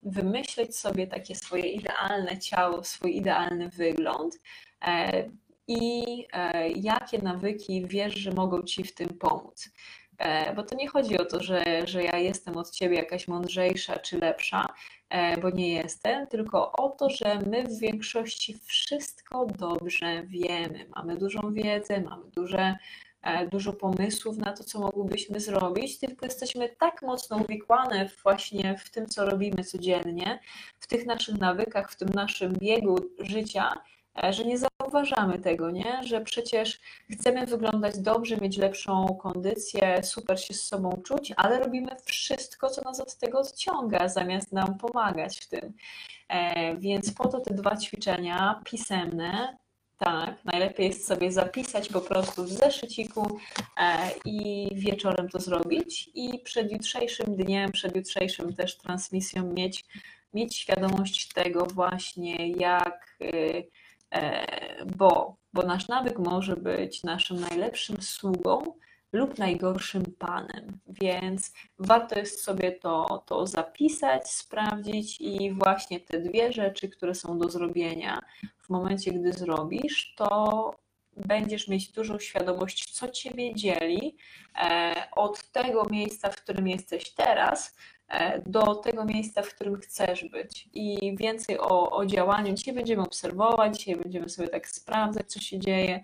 wymyśleć 0.02 0.76
sobie 0.76 1.06
takie 1.06 1.34
swoje 1.34 1.66
idealne 1.66 2.38
ciało, 2.38 2.84
swój 2.84 3.16
idealny 3.16 3.68
wygląd 3.68 4.40
e, 4.86 5.24
i 5.68 6.02
e, 6.32 6.68
jakie 6.70 7.18
nawyki 7.22 7.86
wiesz, 7.86 8.14
że 8.14 8.32
mogą 8.32 8.62
ci 8.62 8.84
w 8.84 8.94
tym 8.94 9.08
pomóc. 9.08 9.70
E, 10.18 10.54
bo 10.54 10.62
to 10.62 10.74
nie 10.74 10.88
chodzi 10.88 11.18
o 11.18 11.24
to, 11.24 11.42
że, 11.42 11.62
że 11.84 12.04
ja 12.04 12.18
jestem 12.18 12.56
od 12.56 12.70
ciebie 12.70 12.96
jakaś 12.96 13.28
mądrzejsza 13.28 13.98
czy 13.98 14.18
lepsza, 14.18 14.66
bo 15.42 15.50
nie 15.50 15.72
jestem, 15.72 16.26
tylko 16.26 16.72
o 16.72 16.88
to, 16.88 17.10
że 17.10 17.38
my 17.46 17.64
w 17.64 17.78
większości 17.78 18.58
wszystko 18.64 19.46
dobrze 19.46 20.22
wiemy. 20.22 20.86
Mamy 20.96 21.16
dużą 21.16 21.52
wiedzę, 21.52 22.00
mamy 22.00 22.30
duże 22.30 22.76
dużo 23.50 23.72
pomysłów 23.72 24.36
na 24.36 24.52
to, 24.52 24.64
co 24.64 24.80
mogłybyśmy 24.80 25.40
zrobić, 25.40 25.98
tylko 25.98 26.26
jesteśmy 26.26 26.68
tak 26.68 27.02
mocno 27.02 27.36
uwikłane 27.36 28.08
właśnie 28.22 28.78
w 28.78 28.90
tym, 28.90 29.06
co 29.06 29.24
robimy 29.24 29.64
codziennie, 29.64 30.40
w 30.80 30.86
tych 30.86 31.06
naszych 31.06 31.38
nawykach, 31.38 31.90
w 31.90 31.96
tym 31.96 32.08
naszym 32.08 32.52
biegu 32.52 32.96
życia, 33.18 33.72
e, 34.24 34.32
że 34.32 34.44
nie 34.44 34.58
zauważamy 34.58 35.38
tego, 35.38 35.70
nie? 35.70 36.00
Że 36.02 36.20
przecież 36.20 36.80
chcemy 37.10 37.46
wyglądać 37.46 37.98
dobrze, 37.98 38.36
mieć 38.36 38.56
lepszą 38.56 39.18
kondycję, 39.22 40.02
super 40.02 40.40
się 40.40 40.54
z 40.54 40.62
sobą 40.62 41.02
czuć, 41.04 41.32
ale 41.36 41.58
robimy 41.58 41.96
wszystko, 42.04 42.70
co 42.70 42.82
nas 42.82 43.00
od 43.00 43.16
tego 43.16 43.38
odciąga, 43.38 44.08
zamiast 44.08 44.52
nam 44.52 44.78
pomagać 44.78 45.40
w 45.40 45.48
tym. 45.48 45.72
E, 46.28 46.76
więc 46.76 47.12
po 47.12 47.28
to 47.28 47.40
te 47.40 47.54
dwa 47.54 47.76
ćwiczenia 47.76 48.60
pisemne, 48.64 49.58
tak, 50.04 50.44
najlepiej 50.44 50.86
jest 50.86 51.06
sobie 51.06 51.32
zapisać 51.32 51.88
po 51.88 52.00
prostu 52.00 52.44
w 52.44 52.48
zeszyciku 52.48 53.40
e, 53.76 54.10
i 54.24 54.68
wieczorem 54.72 55.28
to 55.28 55.40
zrobić. 55.40 56.10
I 56.14 56.38
przed 56.38 56.72
jutrzejszym 56.72 57.36
dniem, 57.36 57.72
przed 57.72 57.96
jutrzejszym 57.96 58.54
też 58.54 58.76
transmisją 58.76 59.52
mieć, 59.52 59.84
mieć 60.34 60.56
świadomość 60.56 61.28
tego 61.28 61.66
właśnie, 61.66 62.48
jak, 62.48 63.16
y, 63.22 63.68
e, 64.10 64.46
bo, 64.96 65.36
bo 65.52 65.62
nasz 65.62 65.88
nawyk 65.88 66.18
może 66.18 66.56
być 66.56 67.02
naszym 67.02 67.40
najlepszym 67.40 68.02
sługą, 68.02 68.62
lub 69.12 69.38
najgorszym 69.38 70.04
panem. 70.18 70.78
Więc 70.86 71.52
warto 71.78 72.18
jest 72.18 72.44
sobie 72.44 72.72
to, 72.72 73.24
to 73.26 73.46
zapisać, 73.46 74.30
sprawdzić 74.30 75.20
i 75.20 75.52
właśnie 75.52 76.00
te 76.00 76.20
dwie 76.20 76.52
rzeczy, 76.52 76.88
które 76.88 77.14
są 77.14 77.38
do 77.38 77.50
zrobienia, 77.50 78.22
w 78.58 78.70
momencie, 78.70 79.12
gdy 79.12 79.32
zrobisz, 79.32 80.14
to 80.16 80.80
będziesz 81.16 81.68
mieć 81.68 81.92
dużą 81.92 82.18
świadomość, 82.18 82.90
co 82.90 83.08
ciebie 83.08 83.54
dzieli 83.54 84.16
e, 84.56 84.94
od 85.12 85.50
tego 85.52 85.84
miejsca, 85.84 86.30
w 86.30 86.36
którym 86.36 86.68
jesteś 86.68 87.10
teraz, 87.10 87.76
do 88.46 88.74
tego 88.74 89.04
miejsca, 89.04 89.42
w 89.42 89.54
którym 89.54 89.76
chcesz 89.76 90.24
być. 90.24 90.68
I 90.74 91.16
więcej 91.16 91.58
o, 91.58 91.90
o 91.90 92.06
działaniu. 92.06 92.54
Dzisiaj 92.54 92.74
będziemy 92.74 93.02
obserwować, 93.02 93.78
dzisiaj 93.78 93.96
będziemy 93.96 94.28
sobie 94.28 94.48
tak 94.48 94.68
sprawdzać, 94.68 95.26
co 95.26 95.40
się 95.40 95.58
dzieje, 95.58 96.00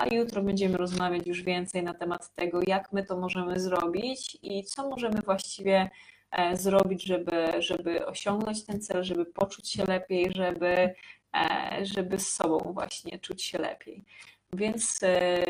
a 0.00 0.14
jutro 0.14 0.42
będziemy 0.42 0.76
rozmawiać 0.76 1.26
już 1.26 1.42
więcej 1.42 1.82
na 1.82 1.94
temat 1.94 2.34
tego, 2.34 2.60
jak 2.66 2.92
my 2.92 3.04
to 3.04 3.16
możemy 3.16 3.60
zrobić 3.60 4.38
i 4.42 4.64
co 4.64 4.88
możemy 4.88 5.20
właściwie 5.20 5.90
e, 6.30 6.56
zrobić, 6.56 7.04
żeby, 7.04 7.52
żeby 7.58 8.06
osiągnąć 8.06 8.64
ten 8.64 8.80
cel, 8.80 9.04
żeby 9.04 9.26
poczuć 9.26 9.68
się 9.68 9.84
lepiej, 9.84 10.32
żeby, 10.34 10.94
e, 11.34 11.78
żeby 11.82 12.18
z 12.18 12.28
sobą 12.28 12.72
właśnie 12.72 13.18
czuć 13.18 13.42
się 13.42 13.58
lepiej. 13.58 14.04
Więc 14.52 15.02
e, 15.02 15.44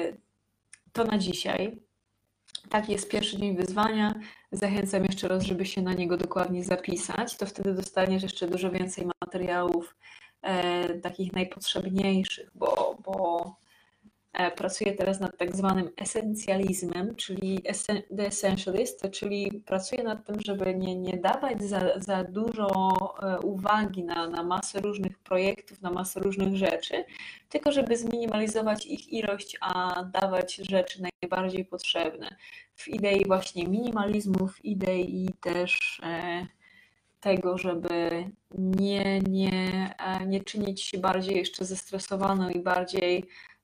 to 0.92 1.04
na 1.04 1.18
dzisiaj. 1.18 1.89
Taki 2.68 2.92
jest 2.92 3.10
pierwszy 3.10 3.36
dzień 3.36 3.56
wyzwania. 3.56 4.14
Zachęcam 4.52 5.04
jeszcze 5.04 5.28
raz, 5.28 5.42
żeby 5.42 5.66
się 5.66 5.82
na 5.82 5.92
niego 5.92 6.16
dokładnie 6.16 6.64
zapisać. 6.64 7.36
To 7.36 7.46
wtedy 7.46 7.74
dostaniesz 7.74 8.22
jeszcze 8.22 8.48
dużo 8.48 8.70
więcej 8.70 9.06
materiałów, 9.22 9.96
takich 11.02 11.32
najpotrzebniejszych, 11.32 12.50
bo, 12.54 12.96
bo 13.04 13.44
E, 13.50 13.69
pracuję 14.56 14.92
teraz 14.92 15.20
nad 15.20 15.36
tak 15.36 15.56
zwanym 15.56 15.90
esencjalizmem, 15.96 17.14
czyli 17.16 17.62
The 18.16 18.26
Essentialist, 18.26 19.10
czyli 19.10 19.62
pracuję 19.66 20.02
nad 20.02 20.26
tym, 20.26 20.40
żeby 20.40 20.74
nie, 20.74 20.96
nie 20.96 21.16
dawać 21.16 21.62
za, 21.62 22.00
za 22.00 22.24
dużo 22.24 22.68
e, 23.22 23.40
uwagi 23.40 24.04
na, 24.04 24.28
na 24.28 24.42
masę 24.42 24.80
różnych 24.80 25.18
projektów, 25.18 25.82
na 25.82 25.90
masę 25.90 26.20
różnych 26.20 26.56
rzeczy, 26.56 27.04
tylko 27.48 27.72
żeby 27.72 27.96
zminimalizować 27.96 28.86
ich 28.86 29.12
ilość, 29.12 29.56
a 29.60 30.04
dawać 30.04 30.54
rzeczy 30.56 31.02
najbardziej 31.22 31.64
potrzebne. 31.64 32.36
W 32.74 32.88
idei 32.88 33.24
właśnie 33.26 33.68
minimalizmu, 33.68 34.48
w 34.48 34.64
idei 34.64 35.30
też 35.40 36.00
e, 36.02 36.46
tego, 37.20 37.58
żeby 37.58 38.24
nie, 38.58 39.20
nie, 39.20 39.94
nie 40.26 40.44
czynić 40.44 40.82
się 40.82 40.98
bardziej 40.98 41.36
jeszcze 41.36 41.64
zestresowaną 41.64 42.48
i 42.48 42.60
bardziej 42.60 43.24
E, 43.24 43.59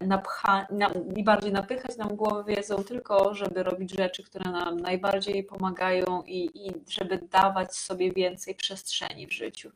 napcha, 0.00 0.66
na, 0.70 0.90
i 1.16 1.24
bardziej 1.24 1.52
napychać 1.52 1.96
nam 1.96 2.16
głowę 2.16 2.44
wiedzą, 2.54 2.76
tylko 2.76 3.34
żeby 3.34 3.62
robić 3.62 3.92
rzeczy, 3.92 4.22
które 4.22 4.50
nam 4.50 4.80
najbardziej 4.80 5.44
pomagają 5.44 6.22
i, 6.26 6.66
i 6.66 6.72
żeby 6.88 7.18
dawać 7.18 7.76
sobie 7.76 8.12
więcej 8.12 8.54
przestrzeni 8.54 9.26
w 9.26 9.32
życiu. 9.32 9.70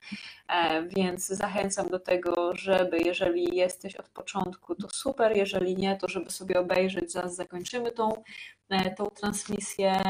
E, 0.49 0.83
więc 0.83 1.27
zachęcam 1.27 1.89
do 1.89 1.99
tego, 1.99 2.57
żeby 2.57 2.99
jeżeli 2.99 3.57
jesteś 3.57 3.97
od 3.97 4.09
początku, 4.09 4.75
to 4.75 4.89
super, 4.89 5.37
jeżeli 5.37 5.77
nie, 5.77 5.97
to 5.97 6.09
żeby 6.09 6.31
sobie 6.31 6.61
obejrzeć, 6.61 7.13
zaraz 7.13 7.37
zakończymy 7.37 7.93
tą, 7.93 8.23
e, 8.69 8.95
tą 8.95 9.07
transmisję 9.07 10.03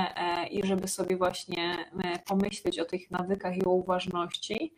i 0.51 0.67
żeby 0.67 0.89
sobie 0.89 1.17
właśnie 1.17 1.77
pomyśleć 2.27 2.79
o 2.79 2.85
tych 2.85 3.11
nawykach 3.11 3.57
i 3.57 3.65
o 3.65 3.71
uważności. 3.71 4.75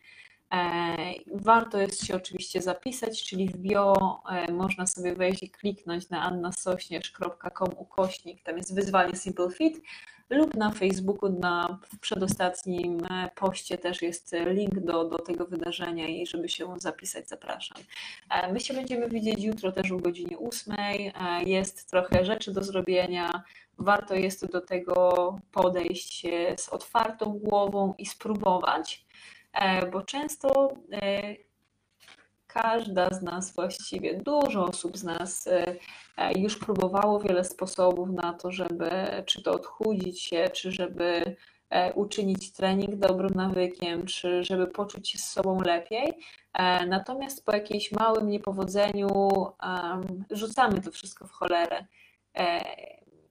E, 0.51 0.95
warto 1.33 1.77
jest 1.77 2.05
się 2.05 2.15
oczywiście 2.15 2.61
zapisać, 2.61 3.23
czyli 3.23 3.47
w 3.47 3.57
bio 3.57 3.93
e, 4.29 4.51
można 4.51 4.87
sobie 4.87 5.15
wejść 5.15 5.43
i 5.43 5.49
kliknąć 5.49 6.09
na 6.09 6.21
annasośnierz.com 6.21 7.69
ukośnik, 7.77 8.43
tam 8.43 8.57
jest 8.57 8.75
wyzwanie 8.75 9.15
Simple 9.15 9.49
Fit 9.49 9.81
lub 10.29 10.55
na 10.55 10.71
Facebooku 10.71 11.29
na 11.29 11.79
w 11.93 11.99
przedostatnim 11.99 12.99
e, 13.09 13.29
poście 13.35 13.77
też 13.77 14.01
jest 14.01 14.35
link 14.45 14.79
do, 14.79 15.03
do 15.03 15.19
tego 15.19 15.45
wydarzenia 15.45 16.07
i 16.07 16.27
żeby 16.27 16.49
się 16.49 16.79
zapisać 16.79 17.29
zapraszam. 17.29 17.77
My 18.53 18.59
się 18.59 18.73
będziemy 18.73 19.09
widzieć 19.09 19.43
jutro 19.43 19.71
też 19.71 19.91
o 19.91 19.97
godzinie 19.97 20.37
8. 20.39 20.75
Jest 21.45 21.89
trochę 21.89 22.25
rzeczy 22.25 22.53
do 22.53 22.63
zrobienia. 22.63 23.43
Warto 23.77 24.15
jest 24.15 24.51
do 24.51 24.61
tego 24.61 25.35
podejść 25.51 26.25
z 26.57 26.69
otwartą 26.69 27.39
głową 27.39 27.93
i 27.97 28.05
spróbować 28.05 29.05
bo 29.91 30.01
często 30.01 30.73
e, 30.91 31.35
każda 32.47 33.09
z 33.09 33.21
nas 33.21 33.53
właściwie, 33.53 34.17
dużo 34.17 34.65
osób 34.65 34.97
z 34.97 35.03
nas 35.03 35.47
e, 35.47 36.39
już 36.39 36.57
próbowało 36.57 37.19
wiele 37.19 37.43
sposobów 37.43 38.09
na 38.09 38.33
to, 38.33 38.51
żeby 38.51 38.89
czy 39.25 39.43
to 39.43 39.51
odchudzić 39.51 40.21
się, 40.21 40.49
czy 40.53 40.71
żeby 40.71 41.35
uczynić 41.95 42.53
trening 42.53 42.95
dobrym 42.95 43.31
nawykiem, 43.35 44.05
czy 44.05 44.43
żeby 44.43 44.67
poczuć 44.67 45.09
się 45.09 45.17
z 45.17 45.29
sobą 45.29 45.61
lepiej. 45.61 46.13
Natomiast 46.87 47.45
po 47.45 47.55
jakimś 47.55 47.91
małym 47.91 48.29
niepowodzeniu 48.29 49.09
rzucamy 50.31 50.81
to 50.81 50.91
wszystko 50.91 51.27
w 51.27 51.31
cholerę 51.31 51.85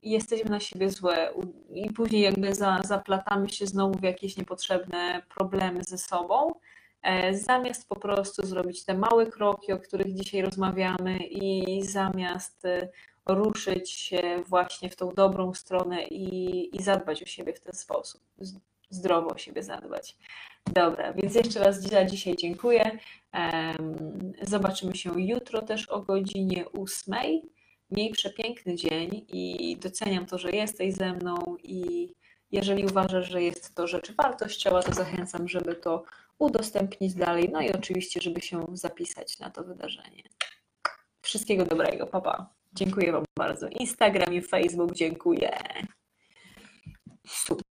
jesteśmy 0.02 0.50
na 0.50 0.60
siebie 0.60 0.90
złe 0.90 1.32
i 1.74 1.90
później 1.92 2.22
jakby 2.22 2.54
za, 2.54 2.80
zaplatamy 2.84 3.48
się 3.48 3.66
znowu 3.66 3.98
w 3.98 4.02
jakieś 4.02 4.36
niepotrzebne 4.36 5.22
problemy 5.34 5.80
ze 5.84 5.98
sobą, 5.98 6.54
e, 7.02 7.34
zamiast 7.34 7.88
po 7.88 7.96
prostu 7.96 8.46
zrobić 8.46 8.84
te 8.84 8.94
małe 8.94 9.26
kroki, 9.26 9.72
o 9.72 9.78
których 9.78 10.14
dzisiaj 10.14 10.42
rozmawiamy 10.42 11.18
i 11.18 11.82
zamiast 11.82 12.64
e, 12.64 12.88
ruszyć 13.26 13.90
się 13.90 14.42
właśnie 14.46 14.90
w 14.90 14.96
tą 14.96 15.08
dobrą 15.08 15.54
stronę 15.54 16.04
i, 16.04 16.76
i 16.76 16.82
zadbać 16.82 17.22
o 17.22 17.26
siebie 17.26 17.52
w 17.52 17.60
ten 17.60 17.72
sposób, 17.72 18.20
zdrowo 18.90 19.28
o 19.28 19.38
siebie 19.38 19.62
zadbać. 19.62 20.16
Dobra, 20.66 21.12
więc 21.12 21.34
jeszcze 21.34 21.60
raz 21.60 21.80
za 21.80 22.04
dzisiaj 22.04 22.36
dziękuję. 22.36 22.98
Zobaczymy 24.42 24.96
się 24.96 25.22
jutro 25.22 25.62
też 25.62 25.88
o 25.88 26.00
godzinie 26.00 26.68
ósmej. 26.68 27.42
Miej 27.90 28.10
przepiękny 28.10 28.76
dzień 28.76 29.26
i 29.28 29.76
doceniam 29.80 30.26
to, 30.26 30.38
że 30.38 30.50
jesteś 30.50 30.94
ze 30.94 31.12
mną 31.12 31.56
i 31.62 32.08
jeżeli 32.52 32.84
uważasz, 32.84 33.30
że 33.30 33.42
jest 33.42 33.74
to 33.74 33.86
rzecz 33.86 34.12
wartościowa, 34.12 34.82
to 34.82 34.92
zachęcam, 34.92 35.48
żeby 35.48 35.74
to 35.74 36.04
udostępnić 36.38 37.14
dalej, 37.14 37.48
no 37.52 37.60
i 37.60 37.72
oczywiście, 37.72 38.20
żeby 38.20 38.40
się 38.40 38.64
zapisać 38.72 39.38
na 39.38 39.50
to 39.50 39.64
wydarzenie. 39.64 40.22
Wszystkiego 41.22 41.64
dobrego, 41.64 42.06
papa. 42.06 42.54
Dziękuję 42.72 43.12
Wam 43.12 43.24
bardzo. 43.38 43.68
Instagram 43.68 44.34
i 44.34 44.42
Facebook, 44.42 44.92
dziękuję. 44.92 45.58